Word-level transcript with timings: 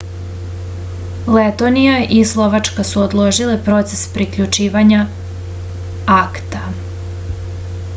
letonija 1.35 1.99
i 2.15 2.23
slovačka 2.31 2.87
su 2.93 3.03
odložile 3.03 3.59
proces 3.69 4.03
priključivanja 4.17 5.05
acta 6.17 6.65